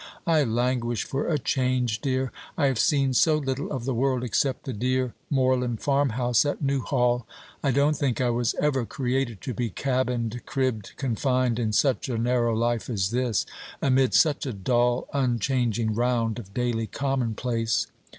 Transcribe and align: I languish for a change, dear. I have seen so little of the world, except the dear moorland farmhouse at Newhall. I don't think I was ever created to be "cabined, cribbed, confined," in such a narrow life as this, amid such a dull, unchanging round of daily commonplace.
I 0.25 0.43
languish 0.43 1.03
for 1.03 1.27
a 1.27 1.37
change, 1.37 2.01
dear. 2.01 2.31
I 2.57 2.65
have 2.65 2.79
seen 2.79 3.13
so 3.13 3.37
little 3.37 3.71
of 3.71 3.85
the 3.85 3.93
world, 3.93 4.23
except 4.23 4.63
the 4.63 4.73
dear 4.73 5.13
moorland 5.29 5.79
farmhouse 5.81 6.43
at 6.43 6.59
Newhall. 6.59 7.27
I 7.61 7.69
don't 7.69 7.95
think 7.95 8.19
I 8.19 8.31
was 8.31 8.55
ever 8.55 8.83
created 8.83 9.41
to 9.41 9.53
be 9.53 9.69
"cabined, 9.69 10.41
cribbed, 10.47 10.93
confined," 10.97 11.59
in 11.59 11.71
such 11.71 12.09
a 12.09 12.17
narrow 12.17 12.55
life 12.55 12.89
as 12.89 13.11
this, 13.11 13.45
amid 13.79 14.15
such 14.15 14.47
a 14.47 14.53
dull, 14.53 15.07
unchanging 15.13 15.93
round 15.93 16.39
of 16.39 16.51
daily 16.51 16.87
commonplace. 16.87 17.85